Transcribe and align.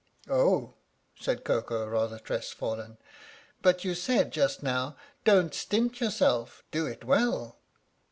"Oh," 0.27 0.73
said 1.19 1.43
Koko, 1.43 1.85
rather 1.87 2.17
crestfallen." 2.17 2.97
But 3.61 3.83
you 3.83 3.93
said 3.93 4.31
just 4.31 4.63
now 4.63 4.95
* 5.09 5.23
don't 5.25 5.53
stint 5.53 6.01
yourself, 6.01 6.63
do 6.71 6.87
it 6.87 7.03
well.' 7.03 7.59